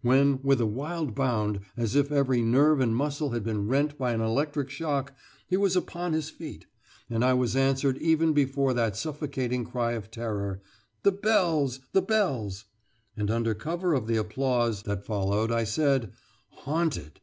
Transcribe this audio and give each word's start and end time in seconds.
When 0.00 0.40
with 0.42 0.60
a 0.60 0.66
wild 0.66 1.14
bound, 1.14 1.60
as 1.76 1.94
if 1.94 2.10
every 2.10 2.42
nerve 2.42 2.80
and 2.80 2.96
muscle 2.96 3.30
had 3.30 3.44
been 3.44 3.68
rent 3.68 3.96
by 3.96 4.10
an 4.10 4.20
electric 4.20 4.70
shock, 4.70 5.12
he 5.46 5.56
was 5.56 5.76
upon 5.76 6.14
his 6.14 6.30
feet; 6.30 6.66
and 7.08 7.24
I 7.24 7.34
was 7.34 7.54
answered 7.54 7.96
even 7.98 8.32
before 8.32 8.74
that 8.74 8.96
suffocating 8.96 9.64
cry 9.64 9.92
of 9.92 10.10
terror 10.10 10.60
'The 11.04 11.12
bells! 11.12 11.78
the 11.92 12.02
bells!' 12.02 12.64
and 13.16 13.30
under 13.30 13.54
cover 13.54 13.94
of 13.94 14.08
the 14.08 14.16
applause 14.16 14.82
that 14.82 15.04
followed 15.06 15.52
I 15.52 15.62
said: 15.62 16.10
'Haunted! 16.48 17.20